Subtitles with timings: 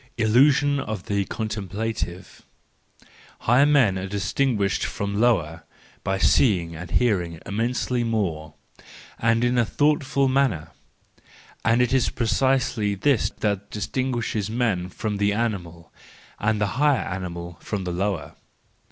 [0.17, 2.41] Illusion of the Contemplative
[3.41, 5.61] .—Higher men are distinguished from lower,
[6.03, 8.55] by seeing and hearing immensely more,
[9.19, 15.93] and in a thoughtful manner—and it is precisely this that distinguishes man from the animal,
[16.39, 18.33] and the higher animal from the lower.